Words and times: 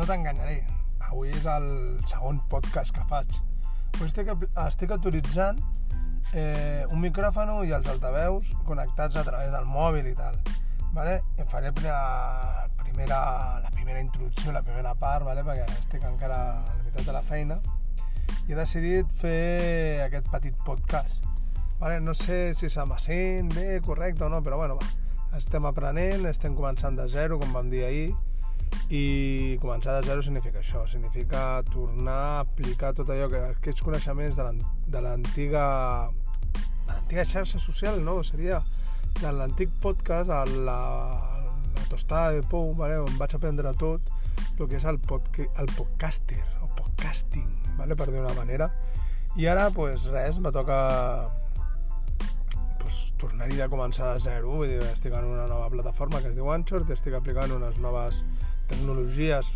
no 0.00 0.06
t'enganyaré. 0.08 0.62
Avui 1.10 1.28
és 1.34 1.44
el 1.50 1.66
segon 2.08 2.38
podcast 2.48 2.94
que 2.96 3.04
faig. 3.10 3.36
Avui 3.98 4.06
estic, 4.08 4.30
estic 4.64 4.94
autoritzant 4.94 5.58
eh, 6.32 6.86
un 6.88 7.02
micròfon 7.02 7.52
i 7.66 7.74
els 7.76 7.88
altaveus 7.90 8.48
connectats 8.64 9.18
a 9.20 9.24
través 9.26 9.52
del 9.52 9.66
mòbil 9.68 10.08
i 10.08 10.14
tal. 10.16 10.38
Vale? 10.96 11.18
I 11.36 11.44
faré 11.46 11.72
la 11.84 12.68
primera, 12.80 13.20
la 13.60 13.70
primera 13.74 14.00
introducció, 14.00 14.54
la 14.56 14.64
primera 14.64 14.94
part, 14.94 15.26
vale? 15.28 15.44
perquè 15.44 15.68
estic 15.76 16.06
encara 16.08 16.40
a 16.40 16.64
la 16.64 16.80
meitat 16.80 17.04
de 17.04 17.18
la 17.18 17.22
feina 17.22 17.60
i 18.48 18.54
he 18.54 18.56
decidit 18.56 19.12
fer 19.20 20.06
aquest 20.06 20.32
petit 20.32 20.56
podcast. 20.64 21.20
Vale? 21.82 22.00
No 22.00 22.16
sé 22.16 22.54
si 22.54 22.72
se 22.72 22.88
m'assent 22.88 23.52
bé, 23.52 23.82
correcte 23.84 24.24
o 24.24 24.32
no, 24.32 24.40
però 24.40 24.56
bueno, 24.64 24.80
va, 24.80 25.36
estem 25.36 25.68
aprenent, 25.68 26.24
estem 26.30 26.56
començant 26.56 26.96
de 26.96 27.08
zero, 27.12 27.38
com 27.38 27.52
vam 27.52 27.68
dir 27.68 27.84
ahir, 27.84 28.10
i 28.90 29.56
començar 29.62 29.96
de 29.98 30.06
zero 30.08 30.22
significa 30.22 30.60
això, 30.60 30.82
significa 30.90 31.62
tornar 31.70 32.18
a 32.20 32.40
aplicar 32.42 32.92
tot 32.96 33.10
allò 33.10 33.28
que 33.30 33.42
aquests 33.52 33.84
coneixements 33.86 34.38
de 34.38 34.46
l'antiga 34.46 35.64
de 36.86 36.92
l'antiga 36.92 37.26
xarxa 37.32 37.60
social, 37.62 38.00
no? 38.02 38.18
Seria 38.26 38.62
de 39.20 39.32
l'antic 39.32 39.70
podcast 39.82 40.30
a 40.30 40.44
la, 40.46 40.78
la 41.76 41.88
tostada 41.90 42.32
de 42.34 42.42
pou, 42.42 42.74
vale? 42.74 42.98
on 43.02 43.18
vaig 43.18 43.36
aprendre 43.36 43.74
tot 43.78 44.10
el 44.58 44.66
que 44.68 44.76
és 44.76 44.84
el, 44.84 44.98
podca 45.00 45.46
el 45.62 45.70
podcaster, 45.76 46.42
o 46.60 46.68
podcasting, 46.76 47.76
vale? 47.78 47.96
per 47.96 48.10
dir 48.10 48.20
una 48.20 48.34
manera. 48.36 48.70
I 49.38 49.46
ara, 49.46 49.70
pues, 49.70 50.10
res, 50.10 50.40
me 50.42 50.50
toca 50.52 50.80
tornaria 53.20 53.66
a 53.66 53.68
començar 53.68 54.14
de 54.14 54.20
zero, 54.24 54.54
vull 54.60 54.70
dir, 54.70 54.80
estic 54.88 55.12
en 55.16 55.26
una 55.28 55.46
nova 55.50 55.68
plataforma 55.72 56.22
que 56.22 56.30
es 56.30 56.36
diu 56.36 56.48
Anchor, 56.52 56.86
estic 56.94 57.16
aplicant 57.18 57.52
unes 57.52 57.76
noves 57.82 58.22
tecnologies 58.70 59.50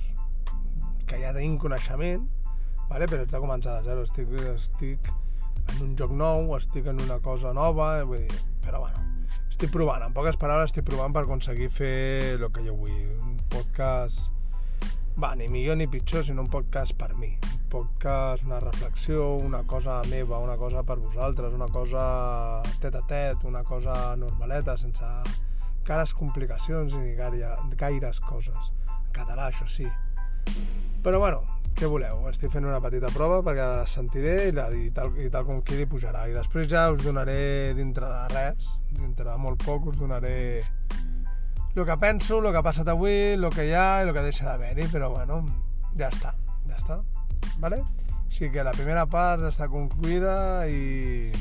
que 1.07 1.21
ja 1.21 1.33
tenim 1.37 1.57
coneixement, 1.63 2.27
vale? 2.91 3.09
però 3.09 3.23
haig 3.23 3.33
de 3.33 3.43
començar 3.43 3.79
de 3.79 3.89
zero, 3.89 4.05
estic, 4.07 4.31
estic 4.55 5.11
en 5.73 5.83
un 5.87 5.97
joc 5.99 6.13
nou, 6.13 6.53
estic 6.59 6.89
en 6.91 7.01
una 7.05 7.21
cosa 7.25 7.55
nova, 7.57 7.97
vull 8.05 8.23
dir, 8.27 8.45
però 8.65 8.85
bueno, 8.85 9.03
estic 9.49 9.73
provant, 9.73 10.05
en 10.05 10.15
poques 10.17 10.39
paraules 10.41 10.73
estic 10.73 10.87
provant 10.89 11.15
per 11.15 11.25
aconseguir 11.25 11.71
fer 11.73 11.97
el 12.37 12.49
que 12.53 12.65
jo 12.67 12.77
vull, 12.79 13.03
un 13.23 13.37
podcast, 13.53 14.31
va, 15.21 15.35
ni 15.39 15.49
millor 15.49 15.79
ni 15.79 15.89
pitjor, 15.91 16.25
sinó 16.27 16.43
un 16.45 16.51
podcast 16.53 16.97
per 16.99 17.13
mi, 17.21 17.33
podcast, 17.75 18.45
una 18.47 18.61
reflexió, 18.61 19.35
una 19.37 19.65
cosa 19.67 20.03
meva, 20.11 20.39
una 20.39 20.57
cosa 20.57 20.83
per 20.83 20.99
vosaltres, 20.99 21.55
una 21.55 21.69
cosa 21.69 22.63
tet 22.81 22.95
a 22.95 23.03
tet, 23.07 23.45
una 23.45 23.65
cosa 23.65 24.15
normaleta, 24.17 24.77
sense 24.79 25.05
cares 25.85 26.15
complicacions 26.15 26.95
ni 26.97 27.15
gaire, 27.19 27.51
gaires 27.77 28.21
coses. 28.21 28.73
Català, 29.15 29.49
això 29.49 29.67
sí. 29.71 29.87
Però 31.05 31.21
bueno, 31.23 31.43
què 31.75 31.89
voleu? 31.91 32.27
Estic 32.31 32.53
fent 32.53 32.67
una 32.69 32.81
petita 32.83 33.11
prova 33.15 33.41
perquè 33.47 33.65
la 33.81 33.89
sentiré 33.91 34.37
i, 34.49 34.55
la, 34.55 34.69
i, 34.75 34.91
tal, 34.95 35.11
i 35.19 35.31
tal 35.33 35.47
com 35.49 35.63
quedi 35.67 35.89
pujarà. 35.91 36.27
I 36.31 36.37
després 36.37 36.69
ja 36.71 36.87
us 36.93 37.03
donaré 37.03 37.75
dintre 37.79 38.11
de 38.11 38.23
res, 38.35 38.77
dintre 38.95 39.31
de 39.31 39.37
molt 39.41 39.63
poc, 39.65 39.91
us 39.93 39.99
donaré 39.99 40.37
el 41.75 41.85
que 41.85 41.97
penso, 41.99 42.39
el 42.39 42.53
que 42.53 42.61
ha 42.61 42.63
passat 42.63 42.89
avui, 42.93 43.35
el 43.35 43.49
que 43.51 43.67
hi 43.67 43.73
ha 43.75 43.89
i 43.99 44.07
el 44.07 44.15
que 44.15 44.23
deixa 44.23 44.47
d'haver-hi, 44.47 44.87
però 44.93 45.11
bueno, 45.11 45.41
ja 45.99 46.07
està, 46.13 46.31
ja 46.69 46.79
està. 46.79 47.01
¿vale? 47.59 47.83
Així 48.29 48.51
que 48.51 48.63
la 48.67 48.75
primera 48.75 49.07
part 49.11 49.43
està 49.49 49.67
concluïda 49.71 50.69
i 50.71 51.33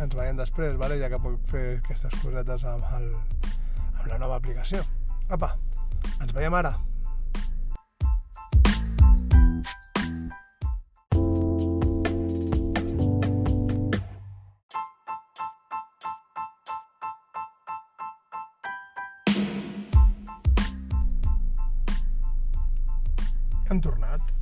ens 0.00 0.16
veiem 0.16 0.40
després, 0.40 0.78
¿vale? 0.80 0.96
ja 1.00 1.10
que 1.12 1.20
puc 1.20 1.36
fer 1.52 1.66
aquestes 1.82 2.16
cosetes 2.22 2.64
amb, 2.68 2.88
el, 2.98 3.10
amb 3.98 4.08
la 4.08 4.18
nova 4.22 4.40
aplicació. 4.40 4.80
Apa, 5.28 5.54
ens 6.20 6.32
veiem 6.32 6.56
ara. 6.56 6.72
Hem 23.72 23.80
tornat 23.80 24.32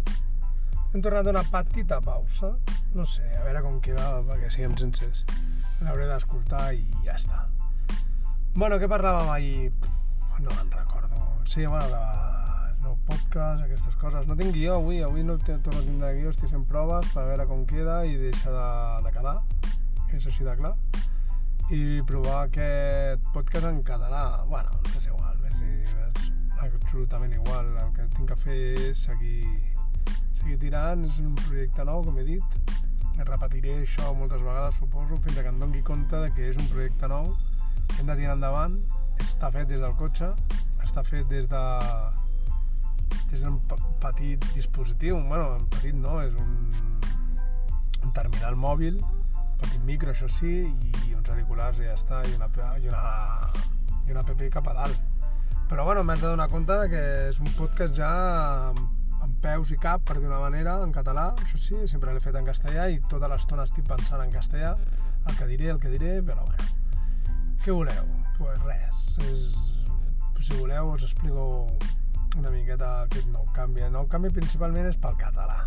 hem 0.92 1.02
tornat 1.02 1.26
a 1.26 1.30
una 1.30 1.42
petita 1.46 2.00
pausa. 2.00 2.50
No 2.94 3.04
sé, 3.06 3.22
a 3.38 3.44
veure 3.44 3.62
com 3.62 3.76
queda, 3.84 4.08
perquè 4.26 4.48
siguem 4.50 4.74
sincers. 4.78 5.22
L'hauré 5.84 6.08
d'escoltar 6.08 6.72
i 6.74 6.82
ja 7.04 7.14
està. 7.14 7.44
Bueno, 8.56 8.80
què 8.82 8.88
parlàvem 8.90 9.30
ahir? 9.30 9.70
No 10.40 10.50
me'n 10.50 10.72
recordo. 10.74 11.20
Sí, 11.46 11.62
bueno, 11.66 11.86
que 11.86 12.82
no 12.82 12.96
podcast, 13.06 13.62
aquestes 13.68 13.94
coses. 14.02 14.26
No 14.26 14.34
tinc 14.34 14.50
guió 14.56 14.80
avui, 14.80 14.98
avui 15.06 15.22
no 15.22 15.38
torno 15.38 15.78
a 15.78 15.86
tindre 15.86 16.12
guió, 16.18 16.34
estic 16.34 16.50
fent 16.50 16.66
proves 16.66 17.06
per 17.14 17.28
veure 17.30 17.46
com 17.46 17.62
queda 17.70 18.00
i 18.08 18.18
deixa 18.18 18.50
de, 18.50 18.66
de 19.06 19.14
quedar. 19.14 19.38
És 20.10 20.26
així 20.26 20.42
de 20.42 20.58
clar. 20.58 20.74
I 21.70 22.02
provar 22.02 22.48
aquest 22.48 23.30
podcast 23.30 23.70
en 23.70 23.84
català. 23.86 24.42
Bueno, 24.50 24.82
és 24.96 25.06
igual, 25.06 25.38
és, 25.52 25.62
és 25.62 26.30
absolutament 26.68 27.32
igual. 27.32 27.72
El 27.80 27.92
que 27.96 28.06
tinc 28.16 28.32
que 28.32 28.38
fer 28.44 28.60
és 28.90 29.04
seguir 29.08 29.44
seguir 30.40 30.56
tirant, 30.60 31.04
és 31.04 31.18
un 31.20 31.34
projecte 31.38 31.84
nou, 31.84 32.02
com 32.06 32.18
he 32.18 32.24
dit. 32.24 32.56
Repetiré 33.20 33.74
això 33.82 34.14
moltes 34.16 34.40
vegades, 34.40 34.78
suposo, 34.80 35.18
fins 35.24 35.36
que 35.36 35.50
em 35.50 35.58
doni 35.60 35.82
compte 35.84 36.22
de 36.22 36.30
que 36.36 36.48
és 36.48 36.56
un 36.56 36.68
projecte 36.72 37.10
nou, 37.12 37.34
hem 37.98 38.08
de 38.08 38.16
tirar 38.16 38.36
endavant, 38.38 38.78
està 39.20 39.50
fet 39.52 39.68
des 39.68 39.82
del 39.84 39.92
cotxe, 40.00 40.30
està 40.86 41.04
fet 41.04 41.28
des 41.28 41.48
de 41.50 41.62
des 43.30 43.44
d'un 43.44 43.60
petit 44.02 44.46
dispositiu, 44.56 45.20
bueno, 45.28 45.60
petit 45.76 45.94
no, 45.94 46.16
és 46.24 46.34
un, 46.34 46.72
un 48.02 48.12
terminal 48.16 48.56
mòbil, 48.56 48.98
un 49.04 49.54
petit 49.60 49.84
micro, 49.86 50.10
això 50.10 50.30
sí, 50.32 50.64
i 50.64 51.14
uns 51.14 51.28
auriculars 51.30 51.78
i 51.78 51.86
ja 51.86 51.94
està, 51.98 52.24
i 52.26 52.34
una, 52.38 52.50
i 52.80 52.90
una, 52.90 53.04
i 54.08 54.16
una 54.16 54.24
app 54.24 54.46
cap 54.56 54.72
a 54.72 54.78
dalt. 54.82 55.09
Però 55.70 55.84
bueno, 55.86 56.02
m'haig 56.02 56.18
de 56.18 56.32
donar 56.32 56.50
compte 56.50 56.76
que 56.90 57.04
és 57.30 57.38
un 57.38 57.52
podcast 57.54 57.94
ja 57.94 58.10
peus 59.40 59.70
i 59.72 59.78
cap, 59.80 60.02
per 60.04 60.18
dir 60.18 60.28
una 60.28 60.40
manera, 60.42 60.76
en 60.84 60.92
català, 60.92 61.30
això 61.40 61.58
sí, 61.60 61.78
sempre 61.88 62.12
l'he 62.12 62.20
fet 62.20 62.36
en 62.36 62.48
castellà 62.48 62.88
i 62.92 63.00
tota 63.08 63.28
l'estona 63.30 63.64
estic 63.68 63.86
pensant 63.88 64.20
en 64.20 64.32
castellà, 64.34 64.74
el 65.26 65.38
que 65.38 65.48
diré, 65.48 65.70
el 65.72 65.80
que 65.80 65.92
diré, 65.92 66.18
però 66.26 66.44
bueno. 66.44 66.68
Què 67.64 67.72
voleu? 67.76 68.06
Pues 68.38 68.60
res, 68.66 69.00
és... 69.28 69.46
si 70.40 70.56
voleu 70.56 70.94
us 70.94 71.04
explico 71.04 71.44
una 72.40 72.50
miqueta 72.50 73.02
aquest 73.04 73.28
nou 73.28 73.44
canvi. 73.54 73.84
El 73.84 73.92
nou 73.92 74.06
canvi 74.08 74.30
principalment 74.32 74.88
és 74.88 74.96
pel 75.00 75.18
català. 75.20 75.60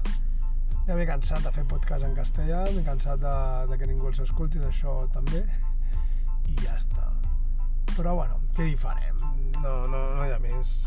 Ja 0.88 0.98
m'he 0.98 1.06
cansat 1.08 1.46
de 1.46 1.54
fer 1.56 1.64
podcast 1.70 2.04
en 2.06 2.18
castellà, 2.18 2.64
m'he 2.74 2.84
cansat 2.86 3.22
de, 3.22 3.36
de 3.70 3.78
que 3.80 3.90
ningú 3.90 4.10
els 4.10 4.22
escolti, 4.26 4.62
això 4.68 5.04
també, 5.14 5.46
i 6.50 6.58
ja 6.62 6.76
està. 6.76 6.93
Però 7.94 8.16
bueno, 8.18 8.40
què 8.58 8.72
hi 8.72 8.76
farem? 8.80 9.20
No, 9.62 9.74
no, 9.88 10.00
no 10.18 10.26
hi 10.26 10.32
ha 10.34 10.40
més 10.42 10.82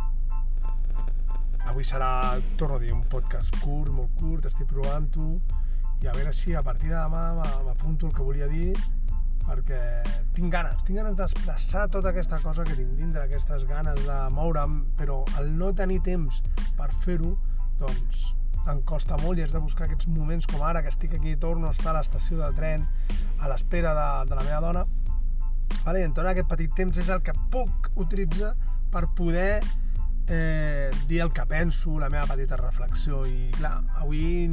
Avui 1.66 1.84
serà, 1.86 2.38
torno 2.58 2.76
a 2.76 2.82
dir, 2.82 2.92
un 2.94 3.02
podcast 3.10 3.54
curt, 3.62 3.90
molt 3.94 4.12
curt, 4.20 4.46
estic 4.46 4.68
provant-ho 4.70 5.30
i 6.02 6.06
a 6.06 6.12
veure 6.14 6.32
si 6.36 6.54
a 6.54 6.62
partir 6.62 6.92
de 6.92 6.98
demà 6.98 7.24
m'apunto 7.66 8.06
el 8.06 8.14
que 8.14 8.26
volia 8.26 8.46
dir 8.50 8.74
perquè 9.46 9.80
tinc 10.36 10.52
ganes, 10.52 10.82
tinc 10.86 10.98
ganes 11.00 11.16
d'expressar 11.18 11.86
tota 11.94 12.10
aquesta 12.12 12.38
cosa 12.42 12.64
que 12.66 12.74
tinc 12.76 12.94
dintre, 12.98 13.24
aquestes 13.24 13.64
ganes 13.70 13.98
de 14.06 14.18
moure'm, 14.34 14.80
però 14.98 15.22
al 15.38 15.52
no 15.58 15.72
tenir 15.74 16.00
temps 16.06 16.42
per 16.78 16.90
fer-ho, 17.04 17.36
doncs 17.80 18.26
em 18.66 18.82
costa 18.82 19.18
molt 19.22 19.38
i 19.38 19.46
has 19.46 19.54
de 19.54 19.62
buscar 19.62 19.86
aquests 19.86 20.10
moments 20.10 20.46
com 20.50 20.62
ara, 20.66 20.82
que 20.82 20.90
estic 20.90 21.14
aquí 21.18 21.36
torno 21.38 21.70
a 21.70 21.74
estar 21.74 21.92
a 21.94 21.98
l'estació 22.00 22.40
de 22.42 22.50
tren 22.58 22.86
a 23.38 23.50
l'espera 23.50 23.94
de, 23.94 24.08
de 24.30 24.38
la 24.38 24.46
meva 24.46 24.62
dona. 24.64 24.86
Vale? 25.86 26.02
I 26.02 26.08
en 26.10 26.14
tot 26.14 26.26
aquest 26.26 26.48
petit 26.50 26.72
temps 26.74 26.98
és 26.98 27.08
el 27.14 27.22
que 27.22 27.34
puc 27.52 27.92
utilitzar 27.94 28.52
per 28.90 29.06
poder 29.14 29.60
eh, 30.28 30.90
dir 31.06 31.20
el 31.20 31.32
que 31.32 31.46
penso, 31.46 31.98
la 31.98 32.08
meva 32.10 32.26
petita 32.26 32.56
reflexió 32.56 33.24
i 33.26 33.50
clar, 33.54 33.78
avui 34.02 34.48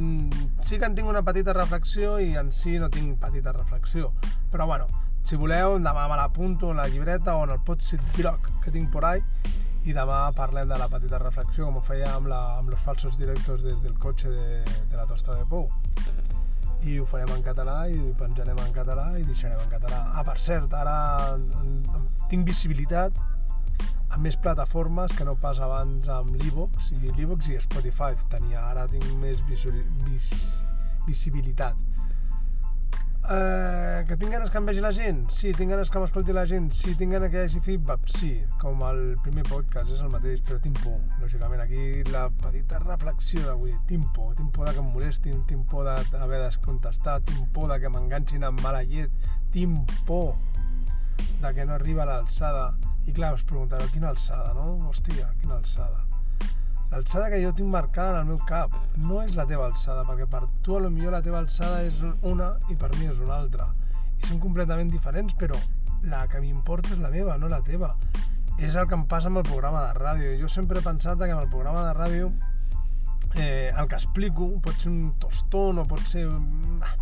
sí 0.62 0.78
que 0.78 0.86
en 0.86 0.94
tinc 0.94 1.10
una 1.10 1.24
petita 1.26 1.52
reflexió 1.56 2.18
i 2.22 2.36
en 2.38 2.52
si 2.52 2.78
no 2.78 2.90
tinc 2.90 3.18
petita 3.20 3.52
reflexió 3.52 4.12
però 4.52 4.66
bueno, 4.66 4.86
si 5.24 5.36
voleu 5.36 5.78
demà 5.82 6.06
me 6.08 6.20
l'apunto 6.20 6.70
en 6.70 6.78
la 6.78 6.88
llibreta 6.88 7.36
o 7.36 7.44
en 7.44 7.56
el 7.56 7.62
pot-sit 7.66 8.02
groc 8.16 8.48
que 8.62 8.70
tinc 8.70 8.92
por 8.92 9.04
ahí 9.08 9.24
i 9.84 9.92
demà 9.92 10.30
parlem 10.36 10.68
de 10.70 10.78
la 10.78 10.88
petita 10.88 11.18
reflexió 11.18 11.66
com 11.66 11.80
ho 11.80 11.84
feia 11.84 12.14
amb, 12.14 12.30
la, 12.30 12.58
amb 12.60 12.70
los 12.70 12.80
falsos 12.80 13.18
directos 13.18 13.66
des 13.66 13.82
del 13.82 13.98
cotxe 13.98 14.30
de, 14.30 14.62
de 14.62 14.96
la 14.96 15.10
tosta 15.10 15.34
de 15.34 15.44
pou 15.50 15.68
i 16.84 16.98
ho 17.00 17.06
farem 17.08 17.30
en 17.34 17.42
català 17.44 17.76
i 17.88 17.98
penjarem 18.18 18.58
en 18.60 18.72
català 18.76 19.06
i 19.18 19.24
deixarem 19.24 19.60
en 19.62 19.70
català. 19.72 20.00
Ah, 20.12 20.24
per 20.26 20.36
cert, 20.42 20.74
ara 20.76 20.96
tinc 22.30 22.46
visibilitat 22.48 23.16
amb 24.14 24.22
més 24.26 24.36
plataformes 24.38 25.14
que 25.18 25.24
no 25.26 25.34
pas 25.40 25.58
abans 25.64 26.10
amb 26.12 26.36
l'Evox 26.38 26.92
i 26.94 27.00
l'Evox 27.16 27.48
i 27.50 27.58
Spotify 27.62 28.14
tenia, 28.30 28.62
ara 28.70 28.86
tinc 28.90 29.06
més 29.22 29.42
vis 29.48 30.30
visibilitat. 31.08 31.74
Eh, 33.24 33.83
que 34.08 34.16
tinc 34.16 34.32
ganes 34.32 34.50
que 34.50 34.58
em 34.58 34.66
vegi 34.66 34.82
la 34.82 34.90
gent? 34.92 35.20
Sí. 35.30 35.52
Tinc 35.56 35.70
ganes 35.70 35.90
que 35.92 36.00
m'escolti 36.02 36.34
la 36.34 36.42
gent? 36.50 36.70
Sí. 36.74 36.94
Tinc 36.98 37.14
ganes 37.14 37.30
que 37.30 37.38
hi 37.38 37.46
hagi 37.46 37.60
feedback? 37.62 38.06
Sí. 38.10 38.30
Com 38.60 38.80
el 38.88 39.02
primer 39.24 39.44
podcast, 39.48 39.92
és 39.94 40.00
el 40.04 40.10
mateix, 40.12 40.40
però 40.46 40.58
tinc 40.64 40.80
por. 40.82 40.96
Lògicament, 41.22 41.62
aquí 41.64 42.02
la 42.10 42.24
petita 42.42 42.80
reflexió 42.82 43.44
d'avui. 43.44 43.74
Tinc 43.90 44.08
por. 44.16 44.32
Tinc 44.38 44.50
por 44.56 44.68
de 44.68 44.74
que 44.74 44.82
em 44.82 44.90
molestin, 44.96 45.44
tinc 45.50 45.68
por 45.70 45.86
d'haver 45.86 46.40
de 46.42 46.50
contestar, 46.64 47.20
tinc 47.28 47.46
por 47.54 47.68
de 47.70 47.78
que 47.82 47.92
m'enganxin 47.92 48.48
amb 48.48 48.64
mala 48.64 48.82
llet, 48.88 49.12
tinc 49.54 49.94
por 50.08 50.34
de 51.40 51.54
que 51.54 51.68
no 51.68 51.76
arriba 51.76 52.02
a 52.02 52.10
l'alçada. 52.10 52.72
I 53.06 53.12
clar, 53.12 53.34
us 53.36 53.44
preguntareu, 53.46 53.92
quina 53.92 54.10
alçada, 54.10 54.52
no? 54.56 54.88
Hòstia, 54.88 55.30
quina 55.40 55.60
alçada. 55.60 56.02
L'alçada 56.90 57.30
que 57.30 57.40
jo 57.42 57.54
tinc 57.54 57.72
marcada 57.72 58.18
en 58.18 58.20
el 58.22 58.28
meu 58.32 58.42
cap 58.48 58.74
no 59.02 59.22
és 59.22 59.34
la 59.38 59.46
teva 59.50 59.68
alçada, 59.70 60.04
perquè 60.08 60.28
per 60.30 60.44
tu 60.62 60.76
a 60.76 60.82
lo 60.82 60.90
millor 60.90 61.16
la 61.16 61.22
teva 61.22 61.40
alçada 61.40 61.82
és 61.86 62.02
una 62.22 62.52
i 62.70 62.76
per 62.78 62.92
mi 62.98 63.08
és 63.10 63.18
una 63.18 63.40
altra. 63.40 63.70
Són 64.24 64.40
completament 64.42 64.90
diferents, 64.92 65.34
però 65.38 65.58
la 66.08 66.24
que 66.28 66.40
m'importa 66.40 66.94
és 66.94 67.00
la 67.00 67.12
meva, 67.12 67.36
no 67.40 67.48
la 67.48 67.62
teva. 67.64 67.94
És 68.58 68.76
el 68.78 68.86
que 68.88 68.96
em 68.96 69.06
passa 69.10 69.30
amb 69.30 69.40
el 69.40 69.46
programa 69.48 69.86
de 69.88 69.94
ràdio. 69.98 70.34
Jo 70.40 70.50
sempre 70.52 70.80
he 70.80 70.84
pensat 70.84 71.18
que 71.20 71.30
amb 71.30 71.42
el 71.42 71.50
programa 71.52 71.84
de 71.88 71.94
ràdio 71.96 72.30
eh, 73.34 73.72
el 73.76 73.88
que 73.88 73.96
explico 73.96 74.48
pot 74.62 74.78
ser 74.78 74.92
un 74.92 75.14
tostón 75.18 75.80
o 75.82 75.86
pot 75.88 76.04
ser 76.06 76.26
ah, 76.28 76.94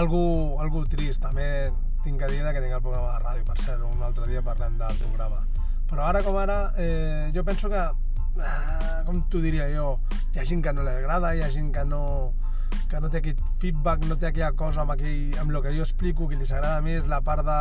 algo, 0.00 0.60
algo 0.62 0.84
trist. 0.90 1.22
També 1.24 1.72
tinc 2.04 2.20
que 2.20 2.30
dir 2.30 2.42
que 2.44 2.62
tinc 2.62 2.76
el 2.76 2.82
programa 2.84 3.14
de 3.16 3.24
ràdio, 3.24 3.44
per 3.48 3.58
cert, 3.60 3.82
un 3.82 4.02
altre 4.02 4.28
dia 4.30 4.42
parlem 4.44 4.78
del 4.78 4.98
programa. 5.02 5.44
Però 5.90 6.06
ara 6.06 6.22
com 6.24 6.36
ara, 6.38 6.58
eh, 6.76 7.30
jo 7.34 7.44
penso 7.44 7.70
que 7.72 7.80
ah, 7.80 9.02
com 9.06 9.22
t'ho 9.30 9.40
diria 9.42 9.68
jo, 9.72 9.96
hi 10.32 10.40
ha 10.40 10.48
gent 10.48 10.62
que 10.62 10.72
no 10.72 10.84
li 10.86 10.94
agrada, 10.94 11.34
hi 11.34 11.42
ha 11.42 11.50
gent 11.52 11.72
que 11.74 11.84
no, 11.88 12.32
que 12.90 13.00
no 13.00 13.10
té 13.10 13.20
aquest 13.20 13.42
feedback, 13.62 14.04
no 14.08 14.16
té 14.20 14.30
aquella 14.30 14.52
cosa 14.58 14.82
amb, 14.82 14.94
aquell, 14.94 15.34
amb 15.40 15.50
el 15.50 15.62
que 15.62 15.74
jo 15.76 15.84
explico, 15.86 16.28
que 16.28 16.38
li 16.38 16.46
agrada 16.48 16.80
més 16.84 17.08
la 17.10 17.20
part 17.24 17.44
de, 17.46 17.60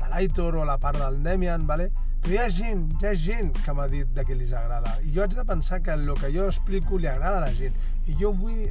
de 0.00 0.10
l'Aitor 0.10 0.56
o 0.62 0.64
la 0.64 0.78
part 0.78 1.00
del 1.00 1.22
Demian, 1.22 1.66
¿vale? 1.66 1.90
però 2.24 2.32
hi 2.32 2.38
ha 2.40 2.48
gent, 2.48 2.84
hi 3.02 3.06
ha 3.06 3.14
gent 3.20 3.50
que 3.60 3.72
m'ha 3.76 3.84
dit 3.92 4.08
de 4.16 4.22
què 4.24 4.32
li 4.32 4.46
agrada. 4.56 4.94
I 5.04 5.10
jo 5.12 5.20
haig 5.20 5.34
de 5.36 5.44
pensar 5.44 5.82
que 5.84 5.92
el 5.92 6.06
que 6.16 6.30
jo 6.32 6.46
explico 6.48 6.96
li 6.96 7.10
agrada 7.10 7.36
a 7.36 7.42
la 7.44 7.52
gent. 7.52 7.74
I 8.08 8.16
jo 8.16 8.30
vull 8.32 8.62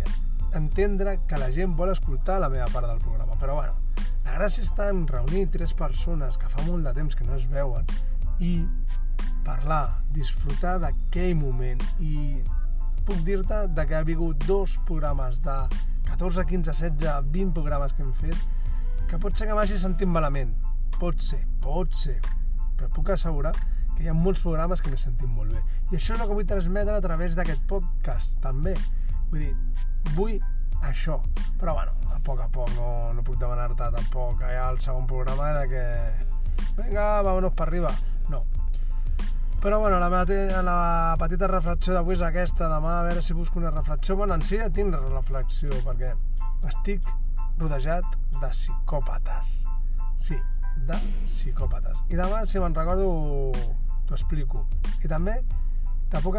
entendre 0.58 1.20
que 1.30 1.38
la 1.38 1.52
gent 1.54 1.76
vol 1.78 1.92
escoltar 1.94 2.40
la 2.42 2.50
meva 2.50 2.66
part 2.74 2.90
del 2.90 2.98
programa. 3.04 3.38
Però 3.38 3.60
bueno, 3.60 3.76
la 4.26 4.40
gràcia 4.40 4.66
està 4.66 4.90
en 4.90 5.06
reunir 5.06 5.52
tres 5.54 5.76
persones 5.78 6.40
que 6.42 6.50
fa 6.50 6.66
molt 6.66 6.90
de 6.90 6.96
temps 6.98 7.14
que 7.14 7.28
no 7.30 7.38
es 7.38 7.46
veuen 7.52 7.86
i 8.42 8.56
parlar, 9.46 10.00
disfrutar 10.18 10.80
d'aquell 10.82 11.36
moment 11.38 11.82
i 12.02 12.42
puc 13.08 13.20
dir-te 13.28 13.86
que 13.88 13.96
ha 13.96 14.04
vingut 14.08 14.46
dos 14.48 14.78
programes 14.88 15.42
de 15.44 15.58
14, 16.10 16.46
15, 16.46 16.72
16, 16.72 17.32
20 17.32 17.54
programes 17.54 17.94
que 17.94 18.04
hem 18.04 18.14
fet 18.14 18.38
que 19.10 19.20
pot 19.22 19.36
ser 19.38 19.46
que 19.50 19.54
m'hagi 19.54 19.78
sentit 19.78 20.10
malament. 20.10 20.54
Pot 20.98 21.20
ser, 21.22 21.42
pot 21.62 21.92
ser. 21.94 22.16
Però 22.80 22.90
puc 22.96 23.12
assegurar 23.14 23.52
que 23.94 24.06
hi 24.06 24.10
ha 24.10 24.16
molts 24.18 24.42
programes 24.42 24.82
que 24.82 24.90
m'he 24.90 24.98
sentit 24.98 25.30
molt 25.30 25.54
bé. 25.54 25.62
I 25.92 26.00
això 26.00 26.16
és 26.16 26.22
el 26.22 26.30
que 26.30 26.38
vull 26.40 26.48
transmetre 26.50 26.96
a 26.98 27.04
través 27.04 27.36
d'aquest 27.38 27.62
podcast 27.70 28.40
també. 28.42 28.74
Vull 29.30 29.44
dir, 29.44 29.54
vull 30.16 30.40
això. 30.90 31.20
Però 31.60 31.76
bueno, 31.78 31.94
a 32.10 32.18
poc 32.26 32.42
a 32.42 32.50
poc 32.50 32.74
no, 32.78 32.90
no 33.14 33.26
puc 33.26 33.38
demanar-te 33.42 33.92
tampoc 34.00 34.42
al 34.48 34.82
segon 34.82 35.06
programa 35.10 35.54
de 35.60 35.68
que 35.76 35.86
vinga, 36.82 37.22
vámonos 37.22 37.54
per 37.54 37.68
arriba. 37.68 37.94
No, 38.34 38.46
però 39.64 39.80
bueno, 39.80 39.98
la, 39.98 40.10
mate, 40.10 40.62
la 40.62 41.16
petita 41.16 41.48
reflexió 41.48 41.94
d'avui 41.96 42.18
és 42.18 42.22
aquesta, 42.28 42.68
demà 42.68 42.98
a 42.98 43.04
veure 43.06 43.22
si 43.24 43.32
busco 43.32 43.62
una 43.62 43.70
reflexió. 43.72 44.18
Bueno, 44.20 44.36
en 44.36 44.42
si 44.44 44.58
ja 44.60 44.68
tinc 44.68 44.92
la 44.92 45.00
reflexió, 45.00 45.70
perquè 45.86 46.10
estic 46.68 47.08
rodejat 47.62 48.04
de 48.42 48.50
psicòpates. 48.52 49.54
Sí, 50.20 50.36
de 50.90 50.98
psicòpates. 51.24 52.02
I 52.12 52.20
demà, 52.20 52.42
si 52.44 52.60
me'n 52.60 52.76
recordo, 52.76 53.08
t'ho 54.04 54.18
explico. 54.20 54.66
I 55.00 55.08
també, 55.08 55.38
tampoc 56.14 56.36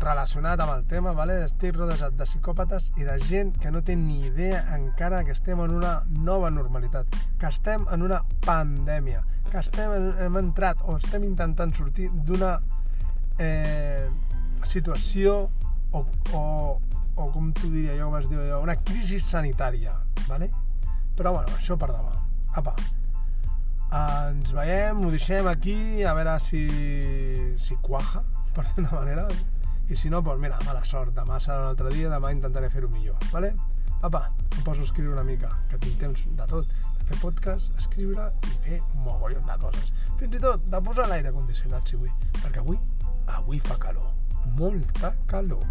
relacionat 0.00 0.60
amb 0.64 0.72
el 0.72 0.84
tema, 0.88 1.12
vale? 1.12 1.42
estic 1.44 1.76
rodejat 1.76 2.14
de 2.16 2.24
psicòpates 2.24 2.88
i 2.96 3.04
de 3.04 3.16
gent 3.28 3.52
que 3.60 3.70
no 3.70 3.82
té 3.84 3.96
ni 3.96 4.22
idea 4.24 4.62
encara 4.76 5.20
que 5.26 5.34
estem 5.36 5.60
en 5.60 5.74
una 5.76 5.98
nova 6.08 6.48
normalitat, 6.50 7.12
que 7.38 7.50
estem 7.50 7.84
en 7.92 8.06
una 8.06 8.22
pandèmia, 8.46 9.20
que 9.50 9.60
estem, 9.60 9.92
hem 10.24 10.38
entrat 10.40 10.80
o 10.88 10.96
estem 10.96 11.26
intentant 11.28 11.74
sortir 11.76 12.08
d'una 12.24 12.54
eh, 13.36 14.08
situació 14.64 15.36
o, 15.92 16.04
o, 16.32 16.42
o 17.16 17.28
com 17.34 17.52
t'ho 17.52 17.68
diria 17.74 17.98
jo, 18.00 18.08
com 18.08 18.16
es 18.22 18.30
diu 18.32 18.40
jo, 18.48 18.62
una 18.64 18.78
crisi 18.80 19.20
sanitària, 19.20 19.92
¿vale? 20.24 20.48
però 21.18 21.34
bueno, 21.34 21.52
això 21.58 21.76
per 21.76 21.90
demà. 21.90 22.14
Apa, 22.56 22.72
ens 23.92 24.56
veiem, 24.56 25.04
ho 25.04 25.12
deixem 25.12 25.46
aquí, 25.50 25.78
a 26.06 26.16
veure 26.16 26.38
si, 26.40 26.64
si 27.60 27.76
quaja, 27.84 28.22
per 28.58 28.66
d'una 28.74 28.90
manera, 28.90 29.26
i 29.88 29.96
si 29.96 30.10
no, 30.10 30.20
doncs 30.20 30.42
mira, 30.42 30.58
mala 30.66 30.82
sort, 30.84 31.14
demà 31.14 31.38
serà 31.38 31.60
un 31.62 31.70
altre 31.70 31.92
dia, 31.94 32.10
demà 32.10 32.32
intentaré 32.34 32.70
fer-ho 32.72 32.90
millor, 32.90 33.16
¿vale? 33.30 33.52
Apa, 34.02 34.24
em 34.56 34.64
poso 34.66 34.82
a 34.82 34.88
escriure 34.88 35.14
una 35.14 35.24
mica, 35.26 35.52
que 35.70 35.78
tinc 35.84 35.98
temps 36.02 36.24
de 36.40 36.48
tot, 36.50 36.74
de 36.98 37.06
fer 37.08 37.20
podcast, 37.22 37.70
escriure 37.78 38.28
i 38.50 38.54
fer 38.66 38.82
mogollon 39.06 39.46
de 39.46 39.58
coses. 39.62 39.92
Fins 40.18 40.34
i 40.34 40.42
tot 40.42 40.66
de 40.74 40.82
posar 40.90 41.06
l'aire 41.10 41.34
condicionat, 41.34 41.86
si 41.86 42.00
vull, 42.02 42.14
perquè 42.42 42.64
avui, 42.64 42.80
avui 43.38 43.62
fa 43.70 43.78
calor, 43.86 44.10
molta 44.58 45.14
calor. 45.30 45.62